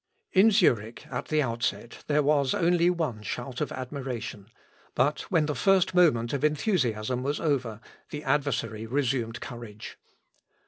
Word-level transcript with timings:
]In 0.41 0.49
Zurich, 0.49 1.05
at 1.11 1.27
the 1.27 1.43
outset, 1.43 2.03
there 2.07 2.23
was 2.23 2.55
only 2.55 2.89
one 2.89 3.21
shout 3.21 3.61
of 3.61 3.71
admiration, 3.71 4.49
but 4.95 5.19
when 5.29 5.45
the 5.45 5.53
first 5.53 5.93
moment 5.93 6.33
of 6.33 6.43
enthusiasm 6.43 7.21
was 7.21 7.39
over, 7.39 7.79
the 8.09 8.23
adversary 8.23 8.87
resumed 8.87 9.39
courage. 9.41 9.99